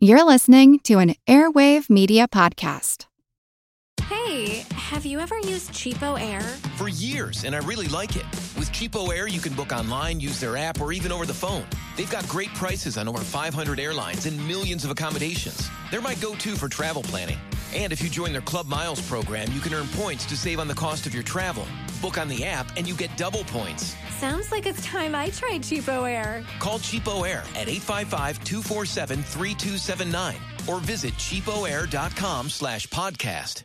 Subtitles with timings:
[0.00, 3.06] You're listening to an Airwave Media Podcast.
[4.04, 6.40] Hey, have you ever used CheapOair?
[6.78, 8.24] For years, and I really like it.
[8.56, 11.66] With CheapOair, you can book online, use their app, or even over the phone.
[11.94, 15.68] They've got great prices on over 500 airlines and millions of accommodations.
[15.90, 17.36] They're my go to for travel planning.
[17.74, 20.68] And if you join their Club Miles program, you can earn points to save on
[20.68, 21.66] the cost of your travel.
[22.00, 23.94] Book on the app, and you get double points.
[24.16, 26.46] Sounds like it's time I tried CheapOair.
[26.60, 30.34] Call CheapOair at 855-247-3279
[30.66, 33.64] or visit cheapoair.com slash podcast.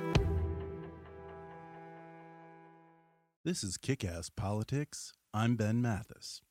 [3.43, 5.13] This is Kick Ass Politics.
[5.33, 6.43] I'm Ben Mathis.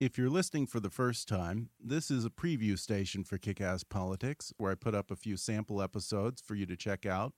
[0.00, 3.84] If you're listening for the first time, this is a preview station for Kick Ass
[3.84, 7.34] Politics where I put up a few sample episodes for you to check out.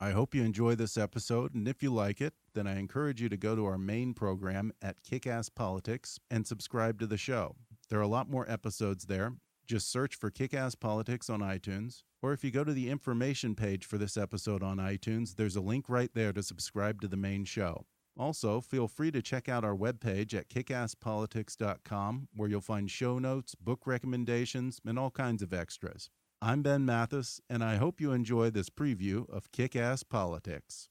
[0.00, 3.28] I hope you enjoy this episode, and if you like it, then I encourage you
[3.28, 7.54] to go to our main program at Kick Ass Politics and subscribe to the show.
[7.90, 9.34] There are a lot more episodes there.
[9.66, 13.54] Just search for Kick Ass Politics on iTunes, or if you go to the information
[13.54, 17.18] page for this episode on iTunes, there's a link right there to subscribe to the
[17.18, 17.84] main show.
[18.18, 23.54] Also, feel free to check out our webpage at kickasspolitics.com, where you'll find show notes,
[23.54, 26.10] book recommendations, and all kinds of extras.
[26.42, 30.88] I'm Ben Mathis, and I hope you enjoy this preview of Kick Ass Politics.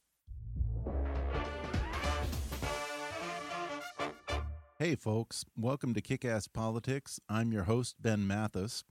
[4.80, 7.20] Hey, folks, welcome to Kick Ass Politics.
[7.28, 8.86] I'm your host, Ben Mathis.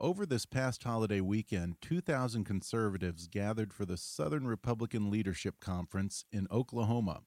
[0.00, 6.48] Over this past holiday weekend, 2,000 conservatives gathered for the Southern Republican Leadership Conference in
[6.50, 7.20] Oklahoma.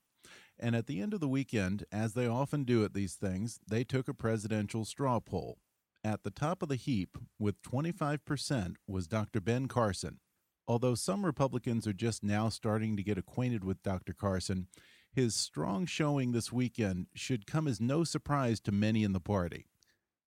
[0.60, 3.84] And at the end of the weekend, as they often do at these things, they
[3.84, 5.58] took a presidential straw poll.
[6.04, 9.40] At the top of the heap, with 25%, was Dr.
[9.40, 10.20] Ben Carson.
[10.68, 14.14] Although some Republicans are just now starting to get acquainted with Dr.
[14.14, 14.68] Carson,
[15.12, 19.66] his strong showing this weekend should come as no surprise to many in the party.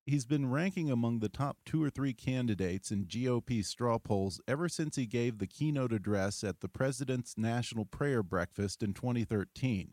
[0.04, 4.68] He's been ranking among the top two or three candidates in GOP straw polls ever
[4.68, 9.92] since he gave the keynote address at the President's National Prayer Breakfast in 2013.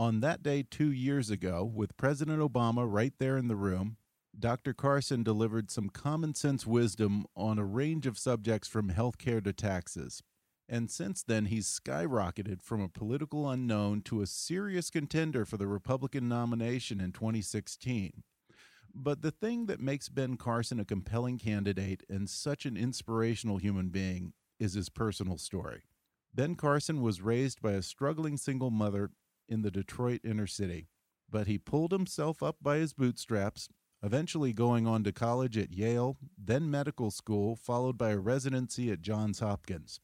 [0.00, 3.96] On that day two years ago, with President Obama right there in the room,
[4.38, 4.72] Dr.
[4.72, 10.22] Carson delivered some common sense wisdom on a range of subjects from healthcare to taxes.
[10.68, 15.66] And since then, he's skyrocketed from a political unknown to a serious contender for the
[15.66, 18.22] Republican nomination in 2016.
[18.94, 23.88] But the thing that makes Ben Carson a compelling candidate and such an inspirational human
[23.88, 25.82] being is his personal story.
[26.32, 29.10] Ben Carson was raised by a struggling single mother
[29.48, 30.88] in the Detroit inner city,
[31.30, 33.68] but he pulled himself up by his bootstraps,
[34.02, 39.02] eventually going on to college at Yale, then medical school, followed by a residency at
[39.02, 40.00] Johns Hopkins.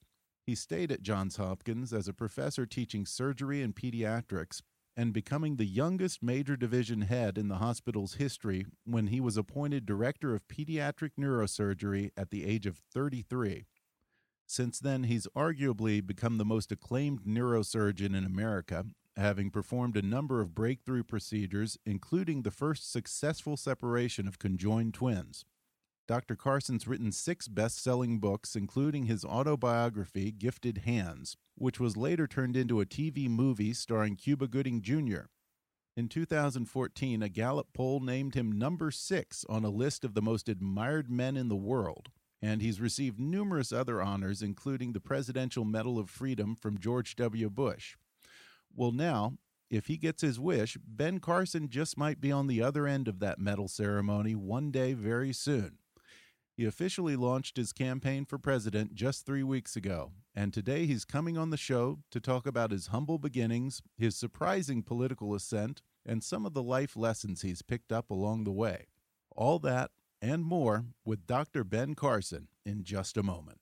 [0.46, 4.60] He stayed at Johns Hopkins as a professor teaching surgery and pediatrics
[4.96, 9.86] and becoming the youngest major division head in the hospital's history when he was appointed
[9.86, 13.66] director of pediatric neurosurgery at the age of 33.
[14.46, 18.84] Since then, he's arguably become the most acclaimed neurosurgeon in America,
[19.16, 25.44] having performed a number of breakthrough procedures, including the first successful separation of conjoined twins.
[26.06, 26.36] Dr.
[26.36, 32.56] Carson's written six best selling books, including his autobiography, Gifted Hands, which was later turned
[32.56, 35.26] into a TV movie starring Cuba Gooding Jr.
[35.96, 40.48] In 2014, a Gallup poll named him number six on a list of the most
[40.48, 42.10] admired men in the world,
[42.42, 47.48] and he's received numerous other honors, including the Presidential Medal of Freedom from George W.
[47.48, 47.96] Bush.
[48.74, 49.34] Well, now,
[49.70, 53.20] if he gets his wish, Ben Carson just might be on the other end of
[53.20, 55.78] that medal ceremony one day very soon.
[56.56, 61.36] He officially launched his campaign for president just three weeks ago, and today he's coming
[61.36, 66.46] on the show to talk about his humble beginnings, his surprising political ascent, and some
[66.46, 68.86] of the life lessons he's picked up along the way.
[69.34, 69.90] All that
[70.22, 71.64] and more with Dr.
[71.64, 73.58] Ben Carson in just a moment.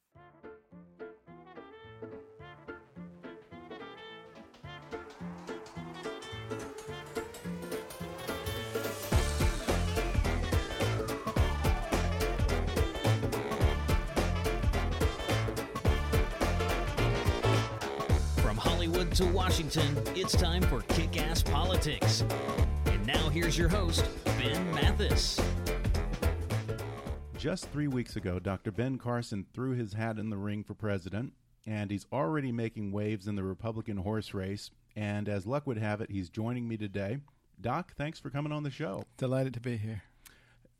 [19.14, 22.25] To Washington, it's time for Kick Ass Politics.
[22.87, 25.38] And now here's your host, Ben Mathis.
[27.37, 28.73] Just three weeks ago, Dr.
[28.73, 31.35] Ben Carson threw his hat in the ring for president.
[31.67, 34.70] and he's already making waves in the Republican horse race.
[34.97, 37.19] And as luck would have it, he's joining me today.
[37.61, 39.05] Doc, thanks for coming on the show.
[39.17, 40.03] Delighted to be here.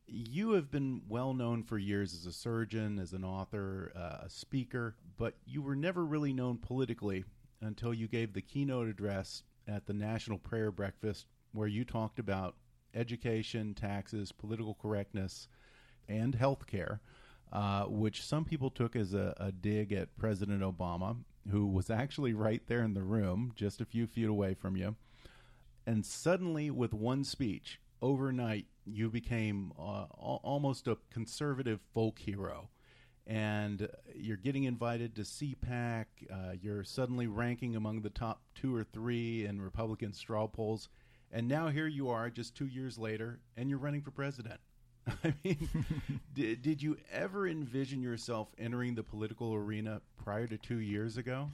[0.07, 4.31] You have been well known for years as a surgeon, as an author, uh, a
[4.31, 7.25] speaker, but you were never really known politically
[7.63, 12.57] until you gave the keynote address at the National Prayer Breakfast, where you talked about
[12.95, 15.49] education, taxes, political correctness,
[16.09, 17.01] and health care,
[17.53, 21.17] uh, which some people took as a, a dig at President Obama,
[21.51, 24.97] who was actually right there in the room, just a few feet away from you.
[25.87, 32.69] And suddenly, with one speech, overnight, you became uh, almost a conservative folk hero.
[33.27, 36.07] And you're getting invited to CPAC.
[36.31, 40.89] Uh, you're suddenly ranking among the top two or three in Republican straw polls.
[41.31, 44.61] And now here you are, just two years later, and you're running for president.
[45.25, 45.69] I mean,
[46.35, 51.49] did, did you ever envision yourself entering the political arena prior to two years ago?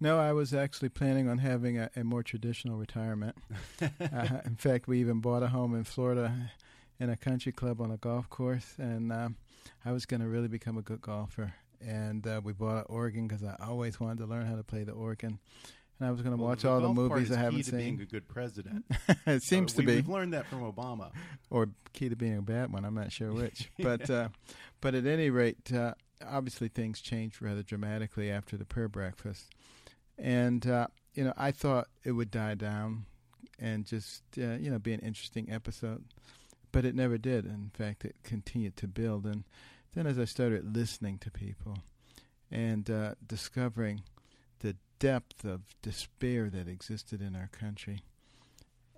[0.00, 3.36] No, I was actually planning on having a, a more traditional retirement.
[3.82, 6.50] uh, in fact, we even bought a home in Florida
[6.98, 9.36] in a country club on a golf course, and um,
[9.84, 11.54] I was going to really become a good golfer.
[11.80, 14.84] And uh, we bought an organ because I always wanted to learn how to play
[14.84, 15.38] the organ.
[15.98, 17.78] And I was going to well, watch the all the movies I haven't seen.
[17.78, 18.84] being a good president.
[19.26, 19.94] it seems uh, to we, be.
[19.96, 21.10] We've learned that from Obama.
[21.50, 22.84] Or key to being a bad one.
[22.84, 23.70] I'm not sure which.
[23.78, 24.28] but uh,
[24.80, 25.94] but at any rate, uh,
[26.26, 29.50] obviously things changed rather dramatically after the prayer breakfast,
[30.18, 33.04] and uh, you know I thought it would die down
[33.58, 36.04] and just uh, you know be an interesting episode,
[36.72, 37.44] but it never did.
[37.44, 39.44] In fact, it continued to build, and
[39.94, 41.78] then as I started listening to people
[42.50, 44.02] and uh, discovering
[44.60, 48.02] the depth of despair that existed in our country.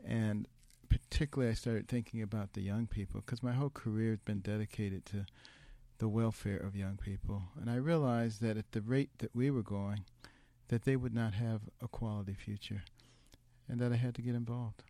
[0.05, 0.49] And
[0.89, 5.07] particularly, I started thinking about the young people because my whole career has been dedicated
[5.07, 5.27] to
[5.99, 7.45] the welfare of young people.
[7.61, 10.05] And I realized that at the rate that we were going,
[10.69, 12.83] that they would not have a quality future
[13.69, 14.83] and that I had to get involved.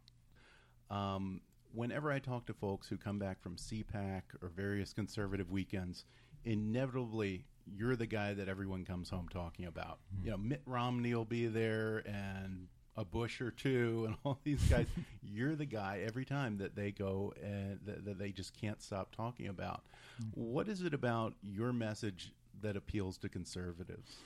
[0.91, 1.43] Um,
[1.75, 6.05] whenever I talk to folks who come back from CPAC or various conservative weekends,
[6.45, 9.99] inevitably you're the guy that everyone comes home talking about.
[10.15, 10.25] Mm-hmm.
[10.25, 14.63] You know, Mitt Romney will be there and a Bush or two and all these
[14.65, 14.87] guys.
[15.23, 19.15] you're the guy every time that they go and that, that they just can't stop
[19.15, 19.83] talking about.
[20.23, 20.41] Mm-hmm.
[20.41, 24.17] What is it about your message that appeals to conservatives?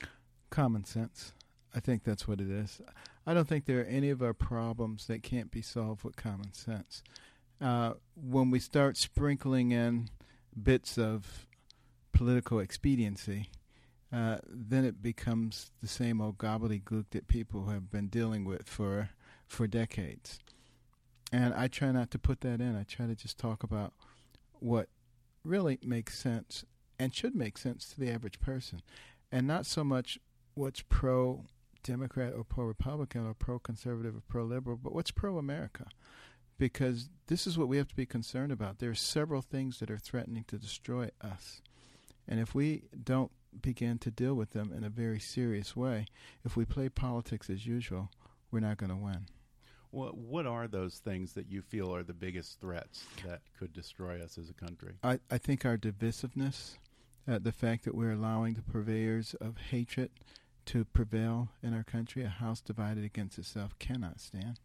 [0.50, 1.32] Common sense.
[1.74, 2.80] I think that's what it is.
[3.26, 6.52] I don't think there are any of our problems that can't be solved with common
[6.52, 7.02] sense.
[7.60, 10.08] Uh, when we start sprinkling in
[10.60, 11.46] bits of
[12.12, 13.48] political expediency,
[14.12, 19.10] uh, then it becomes the same old gobbledygook that people have been dealing with for
[19.46, 20.38] for decades.
[21.32, 22.76] And I try not to put that in.
[22.76, 23.92] I try to just talk about
[24.60, 24.88] what
[25.44, 26.64] really makes sense
[26.98, 28.80] and should make sense to the average person,
[29.30, 30.18] and not so much
[30.54, 31.44] what's pro
[31.82, 35.86] Democrat or pro Republican or pro conservative or pro liberal, but what's pro America.
[36.58, 38.78] Because this is what we have to be concerned about.
[38.78, 41.60] There are several things that are threatening to destroy us.
[42.26, 43.30] And if we don't
[43.60, 46.06] begin to deal with them in a very serious way,
[46.44, 48.10] if we play politics as usual,
[48.50, 49.26] we're not going to win.
[49.92, 54.22] Well, what are those things that you feel are the biggest threats that could destroy
[54.22, 54.94] us as a country?
[55.02, 56.76] I, I think our divisiveness,
[57.28, 60.10] uh, the fact that we're allowing the purveyors of hatred
[60.66, 64.58] to prevail in our country, a house divided against itself cannot stand.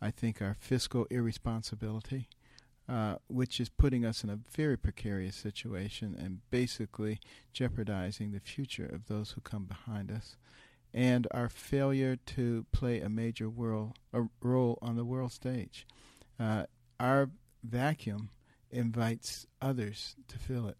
[0.00, 2.28] I think our fiscal irresponsibility,
[2.88, 7.20] uh, which is putting us in a very precarious situation and basically
[7.52, 10.36] jeopardizing the future of those who come behind us,
[10.94, 15.86] and our failure to play a major world, a role on the world stage.
[16.40, 16.64] Uh,
[16.98, 17.30] our
[17.62, 18.30] vacuum
[18.70, 20.78] invites others to fill it,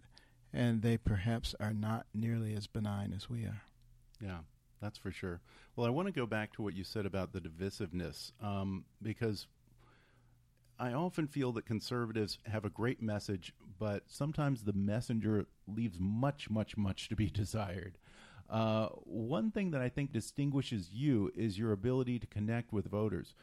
[0.53, 3.63] and they perhaps are not nearly as benign as we are.
[4.21, 4.39] Yeah,
[4.81, 5.41] that's for sure.
[5.77, 9.47] Well, I want to go back to what you said about the divisiveness um, because
[10.79, 16.49] I often feel that conservatives have a great message, but sometimes the messenger leaves much,
[16.49, 17.99] much, much to be desired.
[18.49, 23.35] Uh, one thing that I think distinguishes you is your ability to connect with voters.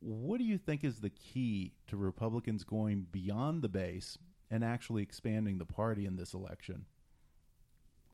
[0.00, 4.18] What do you think is the key to Republicans going beyond the base
[4.50, 6.86] and actually expanding the party in this election?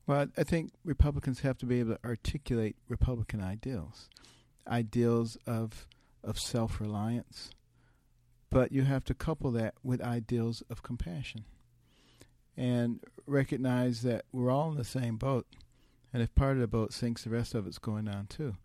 [0.07, 4.09] Well, I think Republicans have to be able to articulate Republican ideals,
[4.65, 5.85] ideals of
[6.23, 7.51] of self reliance,
[8.49, 11.43] but you have to couple that with ideals of compassion
[12.55, 15.45] and recognize that we're all in the same boat.
[16.13, 18.55] And if part of the boat sinks, the rest of it's going down too.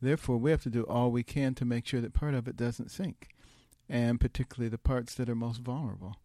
[0.00, 2.56] Therefore, we have to do all we can to make sure that part of it
[2.56, 3.28] doesn't sink,
[3.88, 6.16] and particularly the parts that are most vulnerable.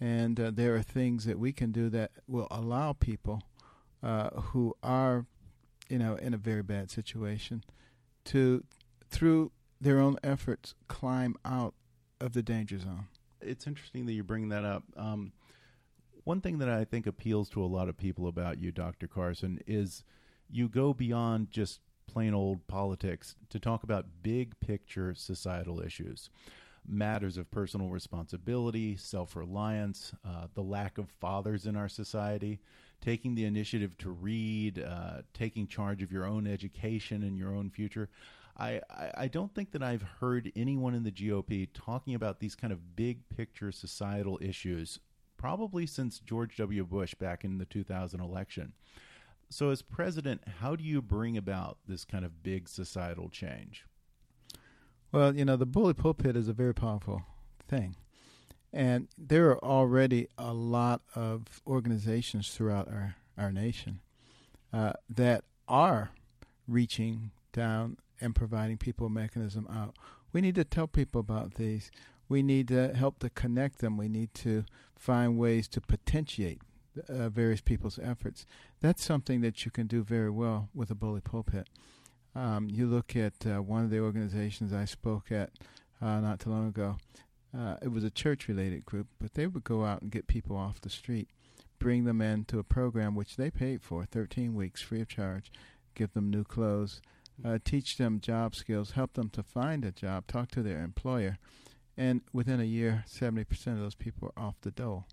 [0.00, 3.42] And uh, there are things that we can do that will allow people
[4.02, 5.26] uh, who are
[5.88, 7.64] you know, in a very bad situation,
[8.24, 8.64] to
[9.08, 11.74] through their own efforts climb out
[12.20, 13.06] of the danger zone.
[13.40, 14.84] It's interesting that you bring that up.
[14.96, 15.32] Um,
[16.24, 19.06] one thing that I think appeals to a lot of people about you, Dr.
[19.06, 20.02] Carson, is
[20.50, 26.30] you go beyond just plain old politics to talk about big picture societal issues.
[26.88, 32.60] Matters of personal responsibility, self reliance, uh, the lack of fathers in our society,
[33.00, 37.70] taking the initiative to read, uh, taking charge of your own education and your own
[37.70, 38.08] future.
[38.58, 38.80] I,
[39.14, 42.96] I don't think that I've heard anyone in the GOP talking about these kind of
[42.96, 44.98] big picture societal issues
[45.36, 46.84] probably since George W.
[46.84, 48.72] Bush back in the 2000 election.
[49.48, 53.84] So, as president, how do you bring about this kind of big societal change?
[55.16, 57.22] Well, you know, the bully pulpit is a very powerful
[57.66, 57.96] thing.
[58.70, 64.00] And there are already a lot of organizations throughout our, our nation
[64.74, 66.10] uh, that are
[66.68, 69.96] reaching down and providing people a mechanism out.
[70.34, 71.90] We need to tell people about these.
[72.28, 73.96] We need to help to connect them.
[73.96, 74.66] We need to
[74.98, 76.60] find ways to potentiate
[77.08, 78.44] uh, various people's efforts.
[78.82, 81.70] That's something that you can do very well with a bully pulpit.
[82.36, 85.50] Um, you look at uh, one of the organizations I spoke at
[86.02, 86.98] uh, not too long ago.
[87.56, 90.82] Uh, it was a church-related group, but they would go out and get people off
[90.82, 91.30] the street,
[91.78, 95.50] bring them into a program which they paid for, 13 weeks free of charge,
[95.94, 97.00] give them new clothes,
[97.42, 101.38] uh, teach them job skills, help them to find a job, talk to their employer,
[101.96, 105.06] and within a year, 70% of those people are off the dole.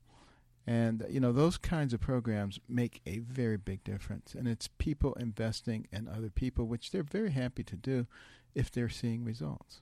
[0.66, 4.34] And, you know, those kinds of programs make a very big difference.
[4.34, 8.08] And it's people investing in other people, which they're very happy to do
[8.56, 9.82] if they're seeing results.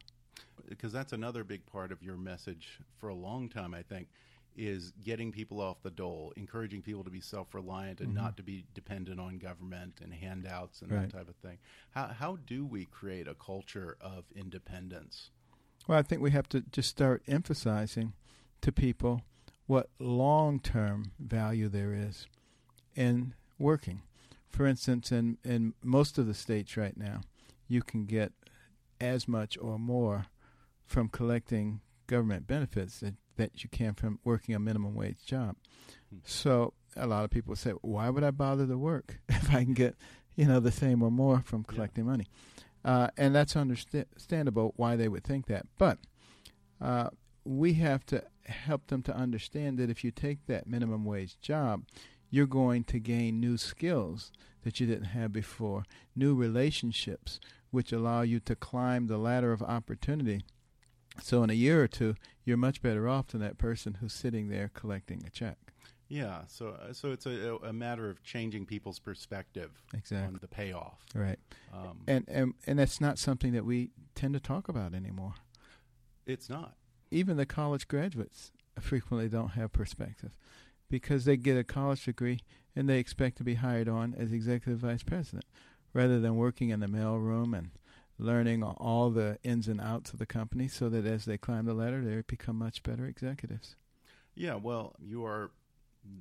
[0.67, 4.07] Because that's another big part of your message for a long time, I think,
[4.55, 8.23] is getting people off the dole, encouraging people to be self reliant and mm-hmm.
[8.23, 11.01] not to be dependent on government and handouts and right.
[11.01, 11.57] that type of thing.
[11.91, 15.29] How, how do we create a culture of independence?
[15.87, 18.13] Well, I think we have to just start emphasizing
[18.61, 19.21] to people
[19.67, 22.27] what long term value there is
[22.95, 24.01] in working.
[24.49, 27.21] For instance, in, in most of the states right now,
[27.67, 28.33] you can get
[28.99, 30.25] as much or more
[30.85, 35.55] from collecting government benefits that, that you can from working a minimum wage job.
[36.09, 36.17] Hmm.
[36.25, 39.73] So a lot of people say, why would I bother to work if I can
[39.73, 39.95] get,
[40.35, 42.11] you know, the same or more from collecting yeah.
[42.11, 42.27] money?
[42.83, 45.65] Uh, and that's understandable why they would think that.
[45.77, 45.99] But
[46.81, 47.09] uh,
[47.45, 51.83] we have to help them to understand that if you take that minimum wage job,
[52.29, 54.31] you're going to gain new skills
[54.63, 55.83] that you didn't have before,
[56.15, 57.39] new relationships,
[57.71, 60.43] which allow you to climb the ladder of opportunity.
[61.21, 64.49] So, in a year or two, you're much better off than that person who's sitting
[64.49, 65.57] there collecting a check.
[66.07, 70.27] Yeah, so uh, so it's a, a matter of changing people's perspective exactly.
[70.27, 71.39] on the payoff, right?
[71.73, 75.35] Um, and and and that's not something that we tend to talk about anymore.
[76.25, 76.75] It's not
[77.11, 80.31] even the college graduates frequently don't have perspective
[80.89, 82.39] because they get a college degree
[82.75, 85.45] and they expect to be hired on as executive vice president
[85.93, 87.71] rather than working in the mailroom and
[88.17, 91.73] learning all the ins and outs of the company so that as they climb the
[91.73, 93.75] ladder they become much better executives.
[94.33, 95.51] Yeah, well, you are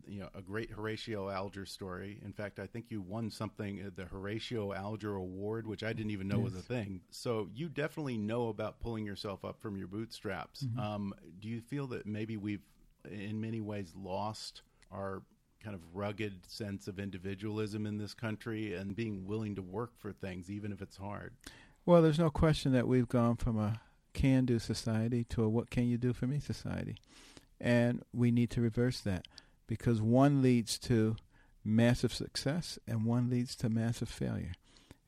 [0.07, 2.21] you know a great Horatio Alger story.
[2.25, 6.11] In fact, I think you won something uh, the Horatio Alger Award, which I didn't
[6.11, 6.45] even know yes.
[6.45, 7.01] was a thing.
[7.11, 10.65] So you definitely know about pulling yourself up from your bootstraps.
[10.65, 10.81] Mm-hmm.
[10.81, 12.65] Um, do you feel that maybe we've,
[13.11, 15.23] in many ways, lost our
[15.63, 20.13] kind of rugged sense of individualism in this country and being willing to work for
[20.13, 21.35] things, even if it's hard?
[21.87, 23.81] Well, there's no question that we've gone from a
[24.13, 26.97] can-do society to a what can you do for me society,
[27.61, 29.27] and we need to reverse that
[29.71, 31.15] because one leads to
[31.65, 34.51] massive success and one leads to massive failure.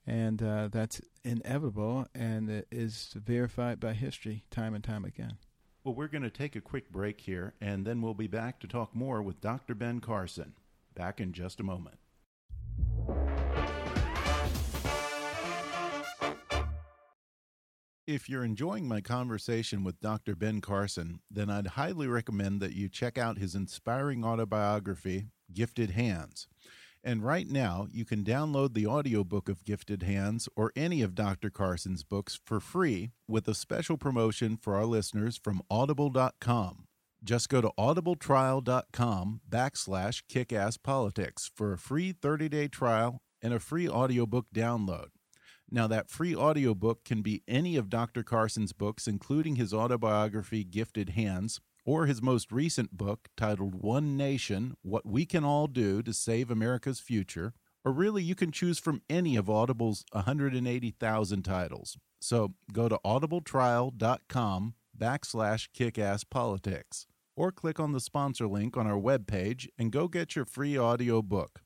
[0.06, 5.38] And uh, that's inevitable and it is verified by history time and time again.
[5.82, 8.68] Well, we're going to take a quick break here, and then we'll be back to
[8.68, 9.74] talk more with Dr.
[9.74, 10.52] Ben Carson.
[10.94, 11.96] Back in just a moment.
[18.06, 20.34] If you're enjoying my conversation with Dr.
[20.34, 26.48] Ben Carson, then I'd highly recommend that you check out his inspiring autobiography, Gifted Hands.
[27.04, 31.48] And right now, you can download the audiobook of Gifted Hands or any of Dr.
[31.48, 36.86] Carson's books for free with a special promotion for our listeners from audible.com.
[37.22, 44.46] Just go to audibletrial.com backslash kickasspolitics for a free 30-day trial and a free audiobook
[44.52, 45.10] download.
[45.74, 48.22] Now, that free audiobook can be any of Dr.
[48.22, 54.76] Carson's books, including his autobiography, Gifted Hands, or his most recent book titled One Nation
[54.82, 59.02] What We Can All Do to Save America's Future, Or really, you can choose from
[59.10, 61.96] any of Audible's 180,000 titles.
[62.20, 69.68] So go to audibletrial.com backslash kickasspolitics or click on the sponsor link on our webpage
[69.78, 71.62] and go get your free audio book.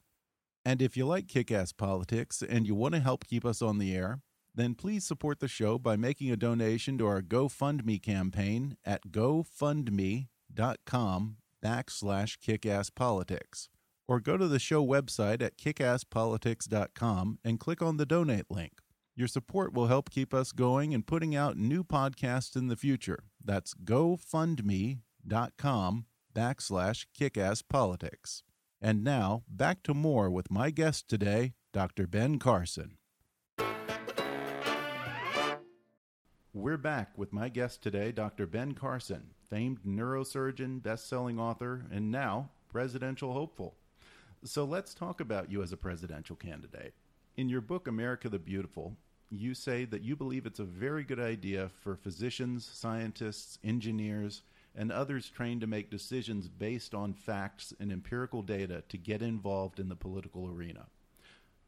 [0.66, 3.94] And if you like Kick-Ass Politics and you want to help keep us on the
[3.94, 4.18] air,
[4.52, 10.26] then please support the show by making a donation to our GoFundMe campaign at gofundme.com
[11.64, 13.68] backslash kickasspolitics.
[14.08, 18.72] Or go to the show website at kickasspolitics.com and click on the donate link.
[19.14, 23.22] Your support will help keep us going and putting out new podcasts in the future.
[23.40, 24.98] That's gofundme.com
[26.34, 28.42] backslash kickasspolitics.
[28.80, 32.06] And now, back to more with my guest today, Dr.
[32.06, 32.98] Ben Carson.
[36.52, 38.46] We're back with my guest today, Dr.
[38.46, 43.74] Ben Carson, famed neurosurgeon, best-selling author, and now presidential hopeful.
[44.44, 46.92] So let's talk about you as a presidential candidate.
[47.36, 48.96] In your book, America the Beautiful,
[49.30, 54.42] you say that you believe it's a very good idea for physicians, scientists, engineers,
[54.76, 59.80] and others trained to make decisions based on facts and empirical data to get involved
[59.80, 60.86] in the political arena.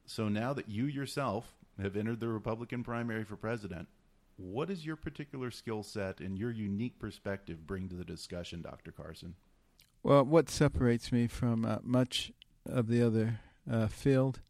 [0.04, 3.88] So now that you yourself have entered the Republican primary for president,
[4.36, 8.92] what does your particular skill set and your unique perspective bring to the discussion, Dr.
[8.92, 9.34] Carson?
[10.02, 12.32] Well, what separates me from uh, much
[12.66, 14.40] of the other uh, field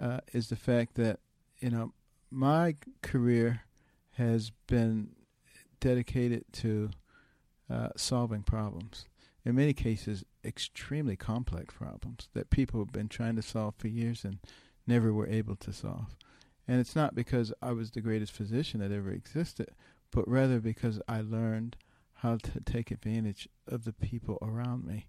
[0.00, 1.18] uh, is the fact that,
[1.58, 1.92] you know,
[2.30, 3.62] my career
[4.12, 5.10] has been
[5.80, 6.90] dedicated to
[7.70, 9.06] uh, solving problems.
[9.44, 14.24] In many cases, extremely complex problems that people have been trying to solve for years
[14.24, 14.38] and
[14.86, 16.16] never were able to solve.
[16.66, 19.70] And it's not because I was the greatest physician that ever existed,
[20.10, 21.76] but rather because I learned
[22.16, 25.06] how to take advantage of the people around me,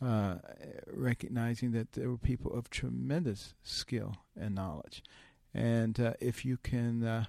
[0.00, 0.36] uh,
[0.86, 5.02] recognizing that there were people of tremendous skill and knowledge.
[5.52, 7.24] And uh, if you can uh,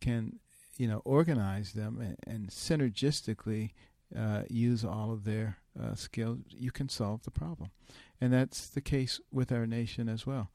[0.00, 0.38] can
[0.76, 3.70] you know organize them and, and synergistically
[4.16, 7.70] uh, use all of their uh, skills, you can solve the problem.
[8.20, 10.50] And that's the case with our nation as well.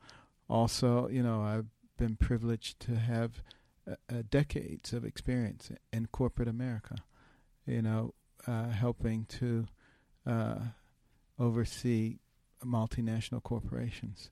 [0.49, 3.43] Also, you know, I've been privileged to have
[3.89, 6.95] uh, uh, decades of experience in corporate America,
[7.65, 8.13] you know,
[8.47, 9.67] uh, helping to
[10.25, 10.59] uh,
[11.39, 12.19] oversee
[12.63, 14.29] multinational corporations,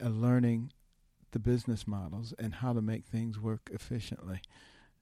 [0.00, 0.72] learning
[1.32, 4.40] the business models and how to make things work efficiently.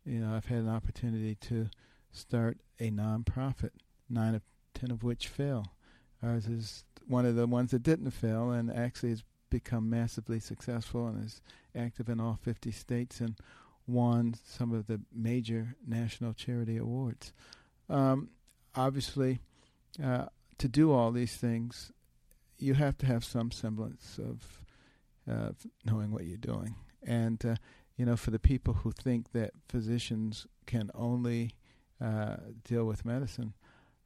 [0.09, 1.69] You know, I've had an opportunity to
[2.13, 3.73] start a nonprofit,
[4.09, 4.41] nine of
[4.73, 5.67] ten of which fail.
[6.23, 11.07] Ours is one of the ones that didn't fail, and actually has become massively successful
[11.09, 11.43] and is
[11.77, 13.37] active in all 50 states and
[13.87, 17.35] won some of the major national charity awards.
[17.91, 18.31] Um,
[18.75, 19.41] obviously,
[20.03, 21.93] uh, to do all these things,
[22.59, 24.63] you have to have some semblance of
[25.31, 25.51] uh,
[25.85, 26.77] knowing what you're doing.
[27.03, 27.57] And, uh,
[27.99, 31.51] you know, for the people who think that physicians can only
[32.01, 33.55] uh, deal with medicine,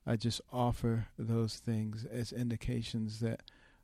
[0.07, 3.42] I just offer those things as indications that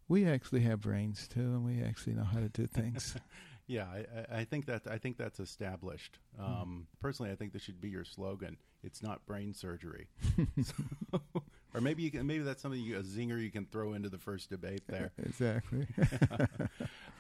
[0.08, 3.16] we actually have brains too, and we actually know how to do things.
[3.66, 6.18] yeah, I, I, think that I think that's established.
[6.36, 6.44] Hmm.
[6.44, 7.00] Um, mm.
[7.00, 8.56] Personally, I think this should be your slogan.
[8.82, 10.06] It's not brain surgery,
[10.62, 11.20] so,
[11.74, 14.18] or maybe you can, maybe that's something you, a zinger you can throw into the
[14.18, 15.12] first debate there.
[15.18, 15.86] exactly.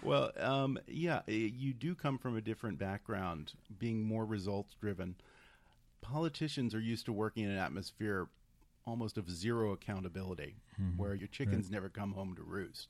[0.02, 5.16] Well, um, yeah, you do come from a different background, being more results driven.
[6.00, 8.28] Politicians are used to working in an atmosphere
[8.86, 10.96] almost of zero accountability, mm-hmm.
[10.96, 11.72] where your chickens right.
[11.72, 12.88] never come home to roost.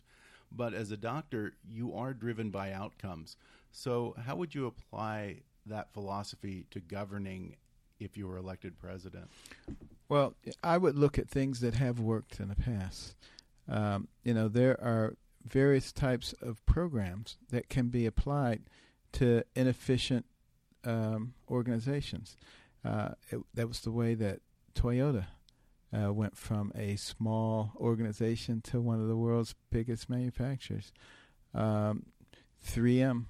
[0.50, 3.36] But as a doctor, you are driven by outcomes.
[3.72, 7.56] So, how would you apply that philosophy to governing
[8.00, 9.28] if you were elected president?
[10.08, 13.14] Well, I would look at things that have worked in the past.
[13.68, 15.14] Um, you know, there are
[15.48, 18.62] various types of programs that can be applied
[19.12, 20.26] to inefficient
[20.84, 22.37] um, organizations.
[22.84, 24.40] Uh, it, that was the way that
[24.74, 25.26] Toyota
[25.92, 30.92] uh, went from a small organization to one of the world's biggest manufacturers.
[31.54, 32.06] Um,
[32.66, 33.24] 3M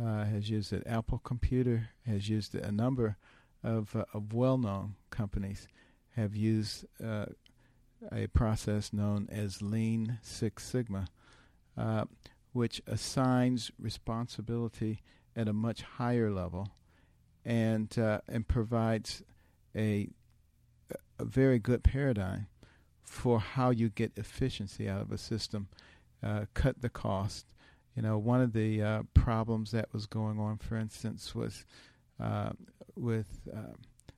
[0.00, 0.82] uh, has used it.
[0.86, 2.64] Apple Computer has used it.
[2.64, 3.16] A number
[3.62, 5.68] of, uh, of well-known companies
[6.16, 7.26] have used uh,
[8.12, 11.06] a process known as Lean Six Sigma,
[11.80, 12.04] uh,
[12.52, 15.00] which assigns responsibility
[15.34, 16.68] at a much higher level
[17.44, 19.22] and uh, and provides
[19.74, 20.08] a
[21.18, 22.46] a very good paradigm
[23.02, 25.68] for how you get efficiency out of a system,
[26.22, 27.46] uh, cut the cost.
[27.96, 31.64] You know, one of the uh, problems that was going on, for instance, was
[32.20, 32.50] uh,
[32.94, 33.74] with uh,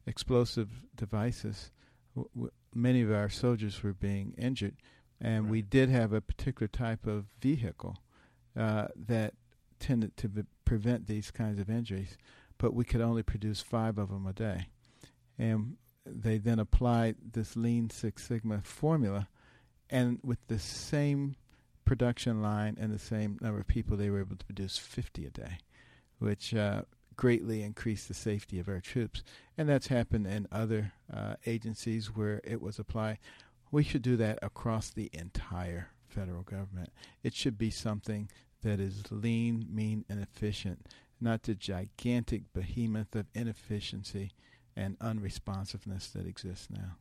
[0.07, 1.71] explosive devices.
[2.15, 4.77] W- w- many of our soldiers were being injured,
[5.23, 5.51] and right.
[5.51, 7.97] we did have a particular type of vehicle
[8.59, 9.35] uh, that
[9.79, 12.19] tended to be- prevent these kinds of injuries,
[12.59, 14.67] but we could only produce five of them a day.
[15.39, 19.29] And they then applied this Lean Six Sigma formula,
[19.89, 21.37] and with the same
[21.85, 25.31] production line and the same number of people, they were able to produce 50 a
[25.31, 25.59] day,
[26.19, 26.83] which uh,
[27.17, 29.23] greatly increased the safety of our troops.
[29.57, 33.19] And that's happened in other uh, agencies where it was applied.
[33.73, 36.91] We should do that across the entire federal government.
[37.25, 38.29] It should be something
[38.63, 40.87] that is lean, mean, and efficient,
[41.21, 44.33] not the gigantic behemoth of inefficiency
[44.77, 46.97] and unresponsiveness that exists now.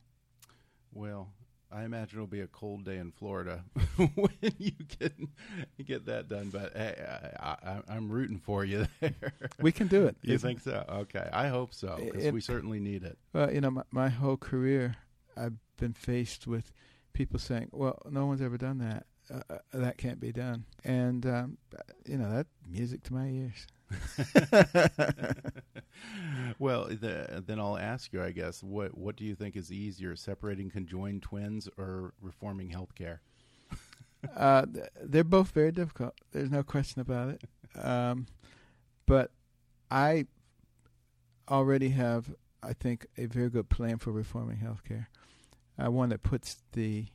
[0.94, 1.28] Well,
[1.70, 3.64] I imagine it'll be a cold day in Florida
[3.96, 5.12] when you get
[5.86, 6.50] get that done.
[6.50, 6.94] But hey,
[7.40, 9.32] I, am rooting for you there.
[9.60, 10.16] We can do it.
[10.22, 10.84] you think so?
[10.88, 13.18] Okay, I hope so because we certainly need it.
[13.32, 14.96] Well, you know, my, my whole career,
[15.36, 16.72] I've been faced with
[17.12, 19.06] people saying, "Well, no one's ever done that.
[19.32, 21.58] Uh, uh that can't be done," and um,
[22.06, 23.66] you know, that music to my ears.
[26.58, 30.16] well, the, then I'll ask you, I guess, what what do you think is easier,
[30.16, 33.18] separating conjoined twins or reforming healthcare?
[34.36, 34.66] uh,
[35.02, 36.14] they're both very difficult.
[36.32, 37.42] There's no question about it.
[37.82, 38.26] Um,
[39.06, 39.30] but
[39.90, 40.26] I
[41.48, 45.06] already have, I think, a very good plan for reforming healthcare.
[45.82, 47.06] Uh, one that puts the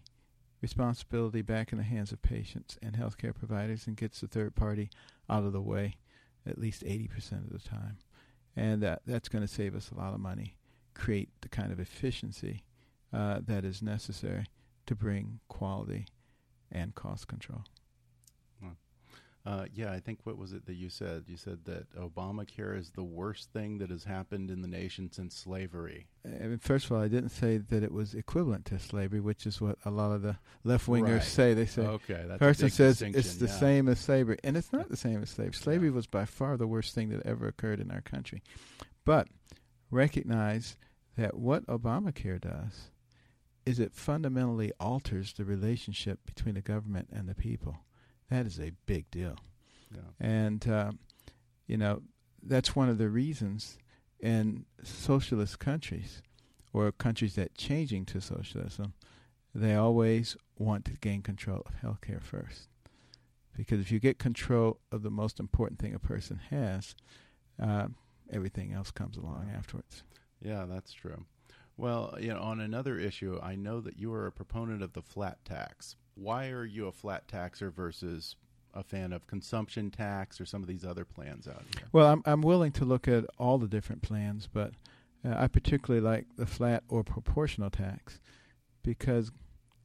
[0.62, 4.89] responsibility back in the hands of patients and healthcare providers and gets the third party
[5.30, 5.95] out of the way
[6.47, 7.97] at least 80% of the time.
[8.56, 10.56] And that, that's going to save us a lot of money,
[10.95, 12.63] create the kind of efficiency
[13.13, 14.45] uh, that is necessary
[14.88, 16.08] to bring quality
[16.71, 17.63] and cost control.
[19.47, 21.23] Uh, yeah, I think what was it that you said?
[21.27, 25.38] You said that Obamacare is the worst thing that has happened in the nation since
[25.38, 26.07] slavery.
[26.25, 29.45] I mean, first of all, I didn't say that it was equivalent to slavery, which
[29.45, 31.23] is what a lot of the left wingers right.
[31.23, 31.53] say.
[31.53, 33.53] They say okay, that's person says it's the yeah.
[33.53, 35.53] same as slavery, and it's not the same as slavery.
[35.53, 35.95] Slavery yeah.
[35.95, 38.43] was by far the worst thing that ever occurred in our country.
[39.05, 39.29] But
[39.89, 40.75] recognize
[41.15, 42.91] that what Obamacare does
[43.65, 47.77] is it fundamentally alters the relationship between the government and the people.
[48.29, 49.37] That is a big deal.
[49.93, 50.01] Yeah.
[50.19, 50.91] And, uh,
[51.65, 52.01] you know,
[52.43, 53.77] that's one of the reasons
[54.19, 56.21] in socialist countries
[56.73, 58.93] or countries that changing to socialism,
[59.53, 62.67] they always want to gain control of healthcare first.
[63.55, 66.95] Because if you get control of the most important thing a person has,
[67.61, 67.87] uh,
[68.31, 70.03] everything else comes along afterwards.
[70.41, 71.25] Yeah, that's true.
[71.75, 75.01] Well, you know, on another issue, I know that you are a proponent of the
[75.01, 78.36] flat tax why are you a flat taxer versus
[78.73, 81.88] a fan of consumption tax or some of these other plans out here?
[81.91, 84.73] Well, I'm I'm willing to look at all the different plans, but
[85.25, 88.19] uh, I particularly like the flat or proportional tax
[88.84, 89.32] because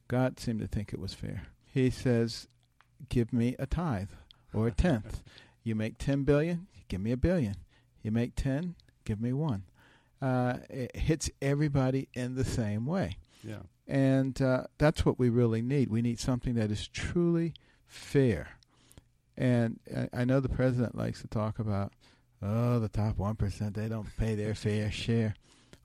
[0.08, 1.48] God seemed to think it was fair.
[1.64, 2.48] He says,
[3.08, 4.10] "Give me a tithe
[4.52, 5.22] or a tenth.
[5.62, 7.56] you make ten billion, give me a billion.
[8.02, 9.64] You make ten, give me one."
[10.20, 13.16] Uh, it hits everybody in the same way.
[13.42, 13.62] Yeah.
[13.86, 15.90] And uh, that's what we really need.
[15.90, 17.54] We need something that is truly
[17.86, 18.56] fair.
[19.36, 21.92] And I, I know the president likes to talk about,
[22.42, 25.34] oh, the top 1%, they don't pay their fair share.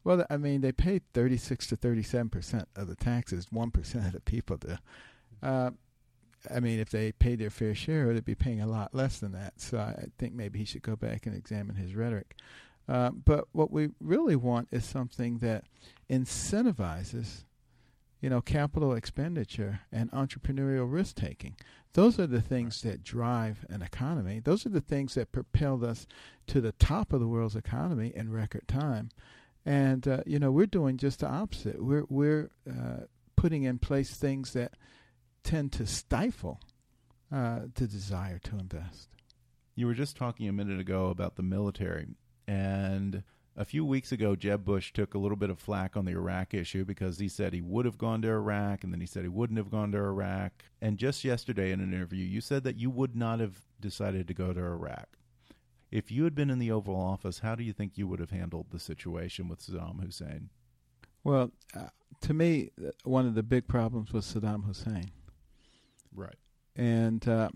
[0.03, 4.57] Well, I mean, they pay 36 to 37% of the taxes, 1% of the people
[4.57, 4.77] do.
[5.43, 5.71] Uh,
[6.53, 9.33] I mean, if they paid their fair share, they'd be paying a lot less than
[9.33, 9.59] that.
[9.59, 12.35] So I think maybe he should go back and examine his rhetoric.
[12.87, 15.65] Uh, but what we really want is something that
[16.09, 17.43] incentivizes
[18.21, 21.55] you know, capital expenditure and entrepreneurial risk taking.
[21.93, 24.39] Those are the things that drive an economy.
[24.39, 26.07] Those are the things that propelled us
[26.47, 29.09] to the top of the world's economy in record time.
[29.65, 31.83] And uh, you know, we're doing just the opposite.
[31.83, 34.73] We're we're uh, putting in place things that
[35.43, 36.61] tend to stifle
[37.31, 39.09] uh, the desire to invest.
[39.75, 42.07] You were just talking a minute ago about the military,
[42.47, 43.23] and
[43.57, 46.53] a few weeks ago, Jeb Bush took a little bit of flack on the Iraq
[46.53, 49.29] issue because he said he would have gone to Iraq and then he said he
[49.29, 50.51] wouldn't have gone to Iraq.
[50.79, 54.33] And just yesterday in an interview, you said that you would not have decided to
[54.35, 55.07] go to Iraq.
[55.89, 58.29] If you had been in the Oval Office, how do you think you would have
[58.29, 60.49] handled the situation with Saddam Hussein?
[61.23, 61.87] Well, uh,
[62.21, 65.09] to me, uh, one of the big problems was Saddam Hussein.
[66.13, 66.35] Right.
[66.75, 67.49] And uh,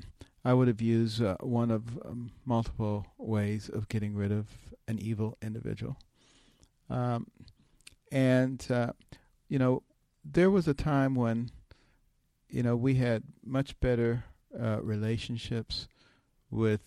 [0.43, 4.47] I would have used uh, one of um, multiple ways of getting rid of
[4.91, 5.95] an evil individual.
[6.89, 7.25] Um,
[8.11, 8.91] and, uh,
[9.47, 9.83] you know,
[10.33, 11.49] there was a time when,
[12.49, 15.87] you know, we had much better uh, relationships
[16.49, 16.81] with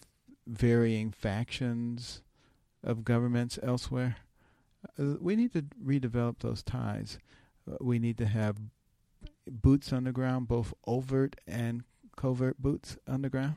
[0.47, 2.23] varying factions
[2.83, 4.17] of governments elsewhere.
[4.99, 7.19] Uh, we need to redevelop those ties.
[7.67, 8.57] Uh, we need to have
[9.49, 11.85] boots on the ground, both overt and
[12.17, 13.57] covert boots underground.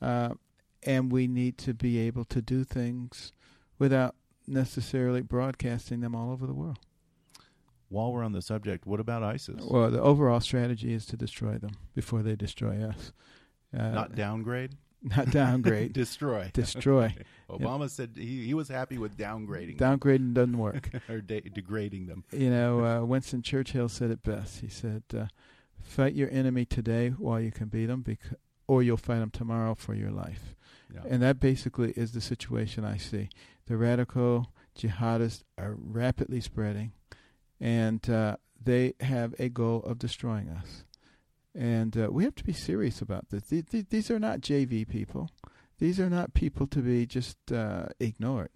[0.00, 0.34] uh,
[0.82, 3.32] and we need to be able to do things
[3.80, 4.14] without
[4.46, 6.78] necessarily broadcasting them all over the world.
[7.88, 9.64] While we're on the subject, what about ISIS?
[9.68, 13.12] Well, the overall strategy is to destroy them before they destroy us.
[13.76, 14.76] Uh, not downgrade.
[15.02, 15.92] Not downgrade.
[15.94, 16.50] destroy.
[16.52, 17.14] Destroy.
[17.48, 17.90] Obama yep.
[17.90, 19.78] said he, he was happy with downgrading.
[19.78, 20.90] Downgrading doesn't work.
[21.08, 22.22] or de- degrading them.
[22.30, 24.60] You know, uh, Winston Churchill said it best.
[24.60, 25.26] He said, uh,
[25.80, 28.18] "Fight your enemy today while you can beat them, bec-
[28.68, 30.54] or you'll fight them tomorrow for your life."
[30.94, 31.00] Yeah.
[31.08, 33.30] And that basically is the situation I see.
[33.70, 36.90] The radical jihadists are rapidly spreading,
[37.60, 40.84] and uh, they have a goal of destroying us.
[41.54, 43.44] And uh, we have to be serious about this.
[43.44, 45.30] These, these, are not JV people.
[45.78, 48.50] These are not people to be just uh, ignored.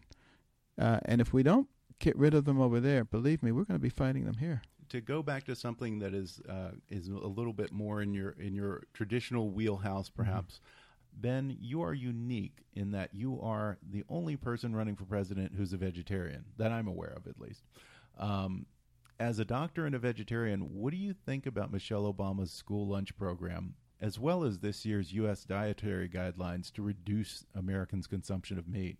[0.76, 1.68] Uh, and if we don't
[2.00, 4.62] get rid of them over there, believe me, we're going to be fighting them here.
[4.88, 8.30] To go back to something that is uh, is a little bit more in your
[8.30, 10.54] in your traditional wheelhouse, perhaps.
[10.54, 10.83] Mm-hmm.
[11.16, 15.72] Ben, you are unique in that you are the only person running for president who's
[15.72, 17.62] a vegetarian that I'm aware of, at least.
[18.18, 18.66] Um,
[19.18, 23.16] as a doctor and a vegetarian, what do you think about Michelle Obama's school lunch
[23.16, 25.44] program, as well as this year's U.S.
[25.44, 28.98] dietary guidelines to reduce Americans' consumption of meat?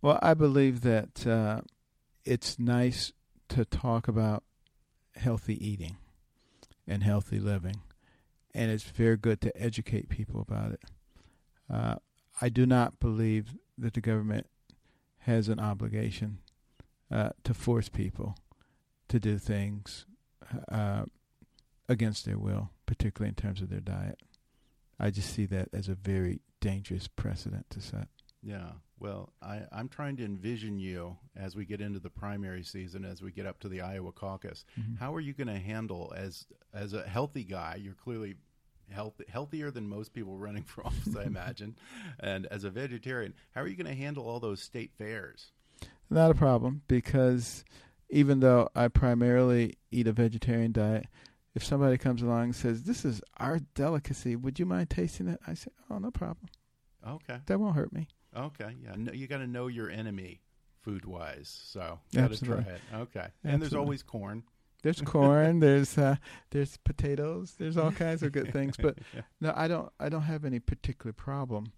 [0.00, 1.62] Well, I believe that uh,
[2.24, 3.12] it's nice
[3.48, 4.44] to talk about
[5.16, 5.96] healthy eating
[6.86, 7.82] and healthy living,
[8.58, 10.82] and it's very good to educate people about it.
[11.72, 11.94] Uh,
[12.42, 14.48] I do not believe that the government
[15.18, 16.38] has an obligation
[17.10, 18.36] uh, to force people
[19.08, 20.06] to do things
[20.72, 21.04] uh,
[21.88, 24.18] against their will, particularly in terms of their diet.
[24.98, 28.08] I just see that as a very dangerous precedent to set.
[28.42, 28.72] Yeah.
[28.98, 33.22] Well, I, I'm trying to envision you as we get into the primary season, as
[33.22, 34.64] we get up to the Iowa caucus.
[34.78, 34.96] Mm-hmm.
[34.96, 37.78] How are you going to handle as as a healthy guy?
[37.80, 38.34] You're clearly
[38.90, 41.76] healthy, healthier than most people running for office, I imagine.
[42.20, 45.52] And as a vegetarian, how are you going to handle all those state fairs?
[46.10, 47.64] Not a problem because
[48.10, 51.06] even though I primarily eat a vegetarian diet,
[51.54, 55.40] if somebody comes along and says, This is our delicacy, would you mind tasting it?
[55.46, 56.46] I say, Oh, no problem.
[57.06, 57.38] Okay.
[57.46, 58.08] That won't hurt me.
[58.36, 58.74] Okay.
[58.82, 58.94] Yeah.
[58.96, 60.40] No, you got to know your enemy
[60.82, 61.60] food wise.
[61.64, 62.80] So, got to try it.
[62.94, 63.20] Okay.
[63.20, 63.30] Absolutely.
[63.44, 64.44] And there's always corn.
[64.82, 65.60] There's corn.
[65.60, 66.16] there's uh,
[66.50, 67.54] there's potatoes.
[67.58, 68.76] There's all kinds of good things.
[68.76, 69.22] But yeah.
[69.40, 69.90] no, I don't.
[69.98, 71.72] I don't have any particular problem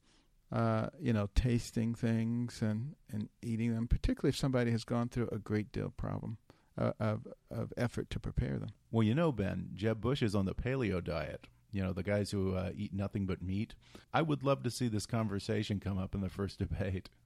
[0.53, 5.29] uh, you know, tasting things and, and eating them, particularly if somebody has gone through
[5.31, 6.39] a great deal of problem
[6.77, 8.71] uh, of of effort to prepare them.
[8.91, 11.47] Well, you know, Ben, Jeb Bush is on the paleo diet.
[11.73, 13.77] You know, the guys who uh, eat nothing but meat.
[14.13, 17.09] I would love to see this conversation come up in the first debate.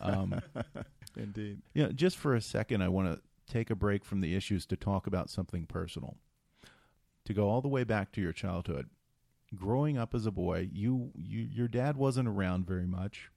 [0.00, 0.40] Um,
[1.16, 1.62] Indeed.
[1.72, 4.34] Yeah, you know, just for a second, I want to take a break from the
[4.34, 6.16] issues to talk about something personal.
[7.24, 8.88] To go all the way back to your childhood,
[9.54, 13.30] growing up as a boy, you, you your dad wasn't around very much.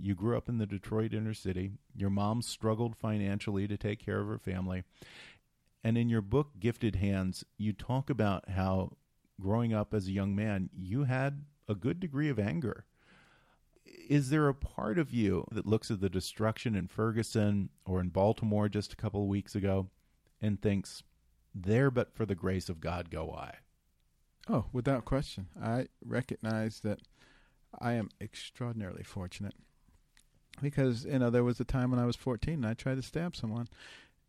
[0.00, 1.72] You grew up in the Detroit inner city.
[1.94, 4.84] Your mom struggled financially to take care of her family.
[5.82, 8.96] And in your book, Gifted Hands, you talk about how
[9.40, 12.84] growing up as a young man, you had a good degree of anger.
[14.08, 18.08] Is there a part of you that looks at the destruction in Ferguson or in
[18.08, 19.88] Baltimore just a couple of weeks ago
[20.40, 21.02] and thinks,
[21.54, 23.56] there but for the grace of God go I?
[24.48, 25.48] Oh, without question.
[25.60, 27.00] I recognize that
[27.78, 29.54] I am extraordinarily fortunate
[30.62, 33.02] because, you know, there was a time when I was 14 and I tried to
[33.02, 33.68] stab someone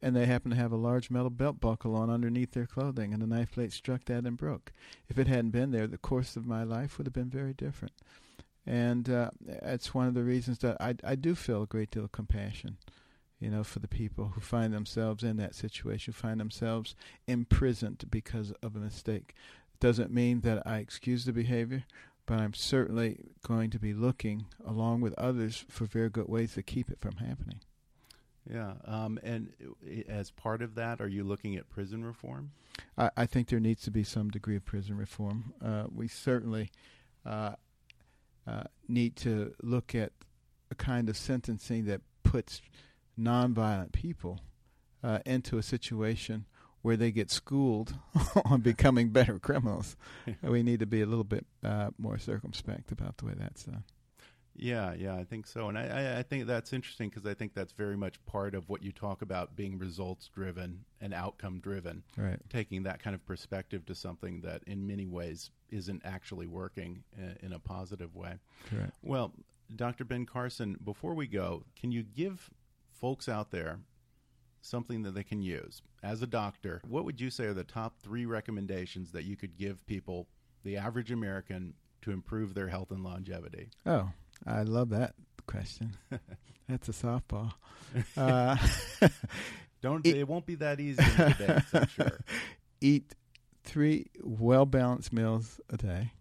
[0.01, 3.21] and they happened to have a large metal belt buckle on underneath their clothing and
[3.21, 4.71] the knife blade struck that and broke.
[5.07, 7.93] If it hadn't been there, the course of my life would have been very different.
[8.65, 9.31] And uh,
[9.63, 12.77] that's one of the reasons that I, I do feel a great deal of compassion
[13.39, 16.95] you know, for the people who find themselves in that situation, find themselves
[17.27, 19.33] imprisoned because of a mistake.
[19.79, 21.85] Doesn't mean that I excuse the behavior,
[22.25, 26.63] but I'm certainly going to be looking, along with others, for very good ways to
[26.63, 27.61] keep it from happening.
[28.51, 29.53] Yeah, um, and
[30.07, 32.51] as part of that, are you looking at prison reform?
[32.97, 35.53] I, I think there needs to be some degree of prison reform.
[35.63, 36.71] Uh, we certainly
[37.25, 37.53] uh,
[38.49, 40.11] uh, need to look at
[40.71, 42.61] a kind of sentencing that puts
[43.19, 44.39] nonviolent people
[45.03, 46.45] uh, into a situation
[46.81, 47.93] where they get schooled
[48.45, 49.97] on becoming better criminals.
[50.41, 53.83] we need to be a little bit uh, more circumspect about the way that's done.
[54.59, 57.71] Yeah, yeah, I think so, and I, I think that's interesting because I think that's
[57.71, 62.03] very much part of what you talk about being results driven and outcome driven.
[62.17, 67.03] Right, taking that kind of perspective to something that, in many ways, isn't actually working
[67.17, 68.35] in, in a positive way.
[68.69, 68.91] Correct.
[69.01, 69.33] Well,
[69.75, 70.03] Dr.
[70.03, 72.49] Ben Carson, before we go, can you give
[72.99, 73.79] folks out there
[74.61, 75.81] something that they can use.
[76.03, 79.57] As a doctor, what would you say are the top three recommendations that you could
[79.57, 80.27] give people,
[80.63, 83.69] the average American, to improve their health and longevity?
[83.85, 84.09] Oh,
[84.45, 85.15] I love that
[85.47, 85.95] question.
[86.67, 87.53] That's a softball.
[88.15, 88.55] Uh,
[89.81, 92.19] Don't Eat- it won't be that easy debates, I'm sure.
[92.81, 93.15] eat
[93.63, 96.11] three well balanced meals a day.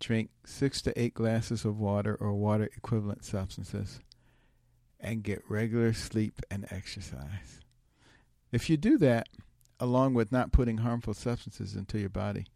[0.00, 4.00] Drink six to eight glasses of water or water equivalent substances.
[4.98, 7.60] And get regular sleep and exercise.
[8.50, 9.28] If you do that,
[9.78, 12.46] along with not putting harmful substances into your body,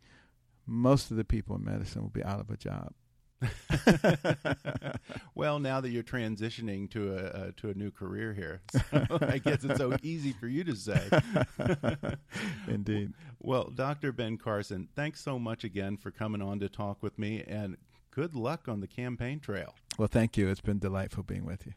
[0.67, 2.93] most of the people in medicine will be out of a job.
[5.35, 9.39] well, now that you're transitioning to a uh, to a new career here, so I
[9.39, 11.03] guess it's so easy for you to say.
[12.69, 13.13] Indeed.
[13.41, 14.13] Well, Dr.
[14.13, 17.77] Ben Carson, thanks so much again for coming on to talk with me, and
[18.11, 19.75] good luck on the campaign trail.
[19.99, 20.49] Well, thank you.
[20.49, 21.73] It's been delightful being with you.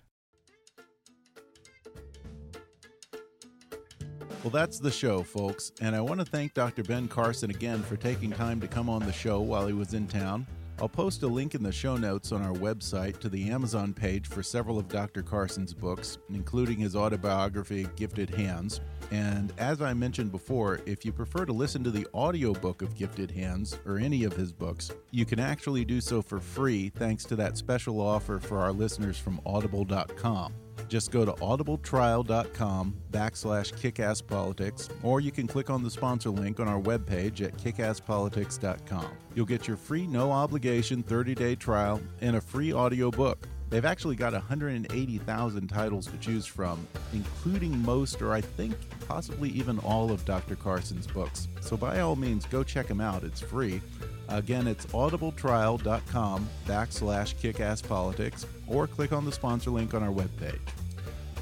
[4.44, 6.84] Well, that's the show, folks, and I want to thank Dr.
[6.84, 10.08] Ben Carson again for taking time to come on the show while he was in
[10.08, 10.46] town.
[10.80, 14.28] I'll post a link in the show notes on our website to the Amazon page
[14.28, 15.24] for several of Dr.
[15.24, 18.80] Carson's books, including his autobiography, Gifted Hands.
[19.10, 23.32] And as I mentioned before, if you prefer to listen to the audiobook of Gifted
[23.32, 27.36] Hands or any of his books, you can actually do so for free thanks to
[27.38, 30.54] that special offer for our listeners from audible.com.
[30.88, 36.68] Just go to audibletrial.com backslash kickasspolitics, or you can click on the sponsor link on
[36.68, 39.08] our webpage at kickasspolitics.com.
[39.36, 43.48] You'll get your free, no obligation 30 day trial and a free audio book.
[43.70, 48.76] They've actually got 180,000 titles to choose from, including most, or I think
[49.08, 50.56] possibly even all of Dr.
[50.56, 51.50] Carson's books.
[51.60, 53.26] So by all means, go check them out.
[53.26, 53.82] It's free.
[54.30, 60.60] Again, it's audibletrial.com backslash kickasspolitics, or click on the sponsor link on our webpage.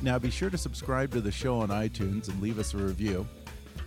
[0.01, 3.27] Now, be sure to subscribe to the show on iTunes and leave us a review.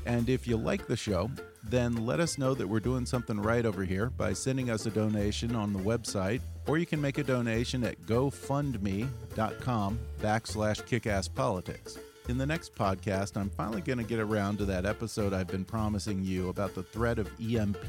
[0.07, 1.31] And if you like the show,
[1.63, 4.91] then let us know that we're doing something right over here by sending us a
[4.91, 11.99] donation on the website, or you can make a donation at gofundme.com backslash kickasspolitics.
[12.29, 15.65] In the next podcast, I'm finally going to get around to that episode I've been
[15.65, 17.89] promising you about the threat of EMP.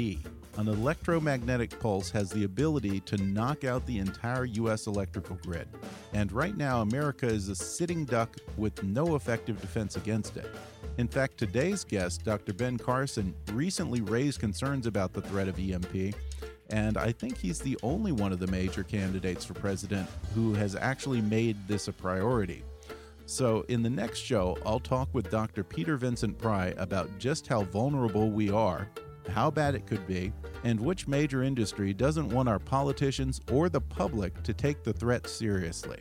[0.55, 4.87] An electromagnetic pulse has the ability to knock out the entire U.S.
[4.87, 5.67] electrical grid.
[6.13, 10.49] And right now, America is a sitting duck with no effective defense against it.
[10.97, 12.53] In fact, today's guest, Dr.
[12.53, 16.15] Ben Carson, recently raised concerns about the threat of EMP,
[16.69, 20.77] and I think he's the only one of the major candidates for president who has
[20.77, 22.63] actually made this a priority.
[23.29, 25.63] So, in the next show, I'll talk with Dr.
[25.63, 28.89] Peter Vincent Pry about just how vulnerable we are,
[29.29, 33.81] how bad it could be, and which major industry doesn't want our politicians or the
[33.81, 35.99] public to take the threat seriously.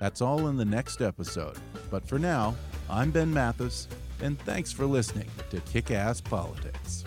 [0.00, 1.56] That's all in the next episode.
[1.88, 2.56] But for now,
[2.90, 3.86] I'm Ben Mathis,
[4.20, 7.04] and thanks for listening to Kick Ass Politics.